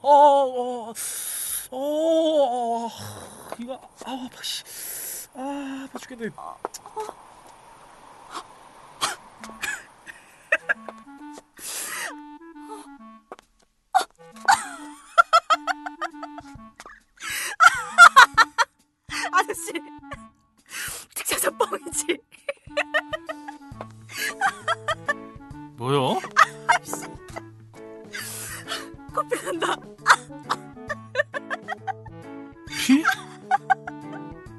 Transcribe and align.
어, 0.00 0.08
어, 0.10 0.92
어, 1.70 2.86
어, 2.86 2.90
이거, 3.58 3.74
아, 4.04 4.26
아파, 4.26 4.42
씨. 4.42 4.62
아, 5.34 5.86
아파 5.88 5.98
죽겠네. 5.98 6.30
코피 29.14 29.44
난다 29.44 29.76
피? 32.68 33.02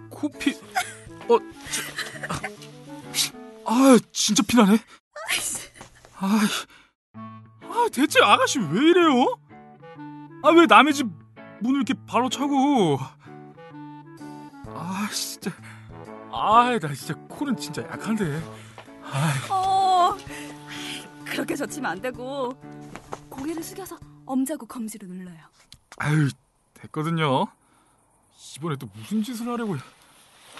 코피? 0.09 0.51
어, 1.29 1.37
저, 3.13 3.37
아, 3.65 3.97
진짜 4.11 4.43
피나네. 4.47 4.77
아, 6.17 6.39
아, 7.13 7.87
대체 7.91 8.19
아가씨 8.21 8.59
왜 8.59 8.81
이래요? 8.89 9.37
아, 10.43 10.49
왜 10.49 10.65
남의 10.67 10.93
집 10.93 11.07
문을 11.61 11.77
이렇게 11.77 11.93
바로 12.07 12.29
차고? 12.29 12.99
아, 14.67 15.09
진짜. 15.11 15.51
아, 16.31 16.77
나 16.79 16.93
진짜 16.93 17.13
코는 17.29 17.57
진짜 17.57 17.81
약한데. 17.83 18.41
아, 19.03 19.53
어 19.53 20.17
그렇게 21.25 21.55
젖히면 21.55 21.89
안 21.91 22.01
되고 22.01 22.53
고개를 23.29 23.63
숙여서 23.63 23.97
엄자고 24.29 24.67
검지로 24.67 25.07
눌러요 25.07 25.39
아유, 25.97 26.29
됐거든요. 26.75 27.47
이번에 28.55 28.75
또 28.75 28.87
무슨 28.93 29.23
짓을 29.23 29.47
하려고? 29.47 29.75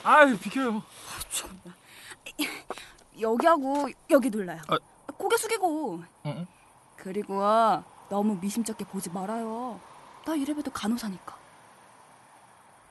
아유, 0.03 0.35
비켜요. 0.39 0.81
정말 1.29 1.75
여기하고 3.21 3.89
여기 4.09 4.29
눌러요 4.31 4.59
아. 4.69 4.77
고개 5.17 5.37
숙이고 5.37 6.03
어? 6.23 6.47
그리고 6.95 7.39
너무 8.09 8.37
미심쩍게 8.41 8.85
보지 8.85 9.09
말아요 9.11 9.79
나 10.25 10.35
이래봬도 10.35 10.71
간호사니까 10.71 11.37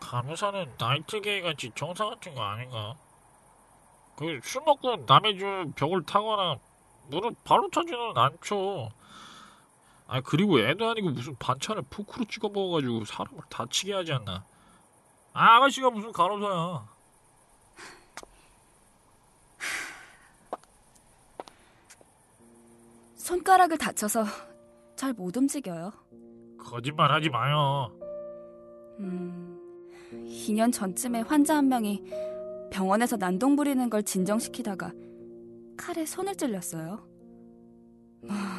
간호사는 0.00 0.74
나이트게이 0.78 1.40
같이 1.42 1.72
정사 1.74 2.04
같은 2.06 2.34
거 2.34 2.42
아닌가? 2.42 2.94
그 4.16 4.40
술 4.44 4.62
먹고 4.64 4.96
남의 5.06 5.38
집 5.38 5.74
벽을 5.76 6.04
타거나 6.04 6.56
문을 7.08 7.34
바로 7.44 7.68
차지는 7.70 8.16
않죠. 8.16 8.90
아 10.08 10.20
그리고 10.22 10.58
애도 10.58 10.88
아니고 10.88 11.10
무슨 11.10 11.36
반찬을 11.36 11.82
포크로 11.90 12.24
찍어 12.24 12.48
먹어가지고 12.48 13.04
사람을 13.04 13.42
다치게 13.50 13.92
하지 13.92 14.12
않나? 14.14 14.42
아, 15.34 15.56
아가씨가 15.56 15.90
무슨 15.90 16.10
간호사야? 16.12 16.88
손가락을 23.16 23.78
다쳐서 23.78 24.24
잘 24.96 25.12
못 25.12 25.36
움직여요 25.36 25.92
거짓말 26.58 27.10
하지 27.12 27.28
마요. 27.30 27.90
음, 28.98 29.58
2년 30.26 30.72
전쯤에 30.72 31.20
환자 31.22 31.56
한 31.56 31.68
명이 31.68 32.02
병원에서 32.70 33.16
난동 33.16 33.56
부리는 33.56 33.88
걸 33.88 34.02
진정시키다가 34.02 34.92
칼에 35.76 36.04
손을 36.04 36.34
찔렸어요. 36.34 37.06
아, 38.28 38.57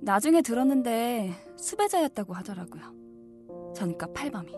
나중에 0.00 0.42
들었는데 0.42 1.34
수배자였다고 1.56 2.34
하더라고요. 2.34 3.72
전과 3.74 4.06
8범이. 4.08 4.54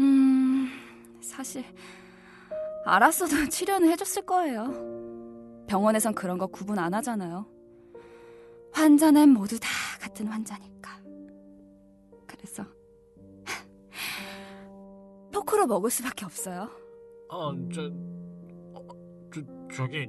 음, 0.00 0.68
사실 1.20 1.64
알았어도 2.84 3.48
치료는 3.50 3.88
해줬을 3.90 4.22
거예요. 4.22 5.64
병원에선 5.66 6.14
그런 6.14 6.38
거 6.38 6.46
구분 6.46 6.78
안 6.78 6.94
하잖아요. 6.94 7.46
환자는 8.72 9.30
모두 9.30 9.58
다 9.58 9.68
같은 10.00 10.26
환자니까. 10.26 11.00
그래서 12.26 12.64
포크로 15.32 15.66
먹을 15.66 15.90
수밖에 15.90 16.24
없어요. 16.24 16.68
아, 17.30 17.52
저, 17.74 17.82
어, 18.74 18.86
저 19.32 19.40
저기, 19.74 20.06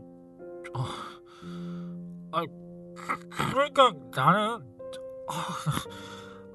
어, 0.73 0.83
아, 2.31 2.43
그, 3.07 3.29
그러니까 3.51 3.94
나는, 4.16 4.66
아, 5.29 5.57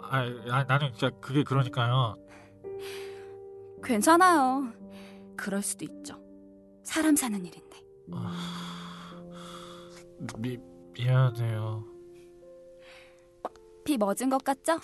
아, 0.01 0.19
아, 0.51 0.65
나는 0.65 0.93
진짜 0.93 1.11
그게 1.21 1.43
그러니까요. 1.43 2.17
괜찮아요. 3.83 4.73
그럴 5.37 5.63
수도 5.63 5.85
있죠. 5.85 6.23
사람 6.85 7.17
사는 7.17 7.45
일인데. 7.45 7.81
미 10.39 10.59
미안해요. 10.93 11.85
비 13.85 13.97
멎은 13.97 14.31
것 14.31 14.45
같죠? 14.45 14.79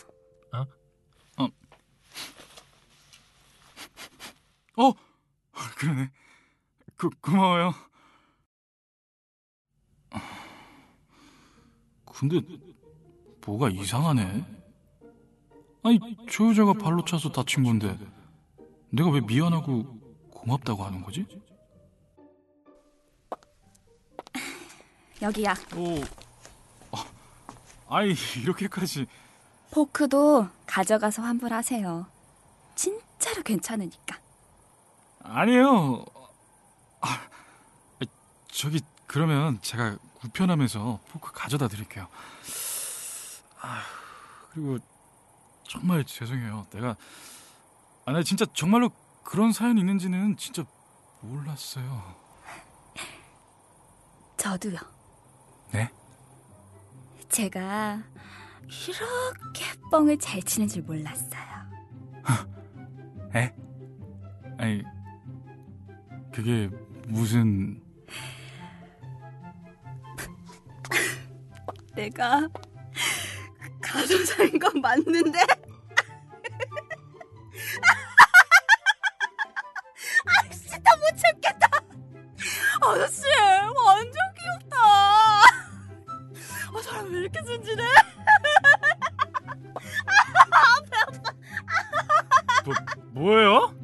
어, 4.81 4.93
그러네. 5.77 6.09
그 6.97 7.11
고마워요. 7.21 7.75
근데 12.19 12.41
뭐가 13.47 13.69
이상하네. 13.69 14.45
아니 15.84 16.01
저 16.29 16.49
여자가 16.49 16.73
발로 16.73 17.05
차서 17.05 17.31
다친 17.31 17.62
건데 17.62 17.97
내가 18.91 19.09
왜 19.11 19.21
미안하고 19.21 19.84
고맙다고 20.31 20.83
하는 20.83 21.01
거지? 21.03 21.25
여기야. 25.23 25.55
오, 25.77 26.01
아, 26.91 27.05
아이 27.89 28.15
이렇게까지 28.43 29.07
포크도 29.71 30.49
가져가서 30.67 31.23
환불하세요. 31.23 32.07
진짜로 32.75 33.43
괜찮으니까. 33.45 34.19
아니에요. 35.23 36.05
아, 37.01 37.28
저기 38.49 38.81
그러면 39.07 39.61
제가 39.62 39.99
우편하면서 40.25 41.01
포크 41.11 41.33
가져다 41.33 41.69
드릴게요. 41.69 42.09
아, 43.61 43.83
그리고 44.51 44.79
정말 45.65 46.05
죄송해요. 46.05 46.67
내가 46.71 46.97
아, 48.05 48.12
나 48.12 48.23
진짜 48.23 48.47
정말로 48.55 48.91
그런 49.23 49.53
사연이 49.53 49.81
있는지는 49.81 50.37
진짜 50.37 50.65
몰랐어요. 51.21 52.17
저도요. 54.37 54.78
네? 55.73 55.91
제가 57.28 58.03
이렇게 58.62 59.65
뻥을 59.91 60.19
잘 60.19 60.43
치는 60.43 60.69
줄 60.69 60.83
몰랐어요. 60.83 61.43
에? 63.34 63.55
아니 64.59 64.83
그게 66.33 66.71
무슨 67.09 67.83
내가 71.98 72.48
가소사인 73.82 74.56
건 74.60 74.81
맞는데? 74.81 75.41
아, 80.25 80.48
진짜 80.48 80.97
못 80.97 81.16
참겠다. 81.16 81.66
아저씨, 82.82 83.22
완전 83.84 84.14
귀엽다. 84.38 84.76
아, 84.78 85.42
사람 86.84 87.12
왜 87.12 87.19
이렇게 87.19 87.42
순진해? 87.42 87.82
뭐, 92.65 92.74
뭐예요? 93.10 93.74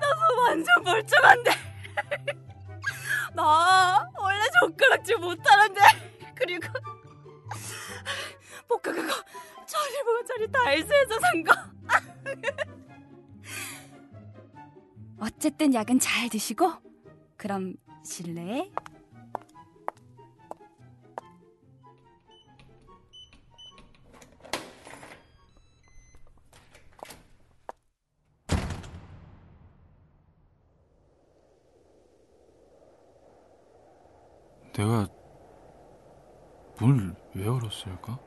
나도 0.00 0.40
완전 0.46 0.82
멀쩡한데. 0.84 1.53
젓가락질 5.04 5.18
못하는데. 5.18 5.80
그리고 6.34 6.66
포크 8.66 8.92
그거 8.92 9.12
천일보짜리 9.66 10.50
다이소에서 10.50 11.20
산 11.20 11.44
거. 11.44 11.54
어쨌든 15.20 15.72
약은 15.74 16.00
잘 16.00 16.28
드시고 16.28 16.72
그럼 17.36 17.74
실례. 18.02 18.70
내가 34.74 35.08
뭘 36.80 37.14
왜 37.34 37.48
울었을까? 37.48 38.18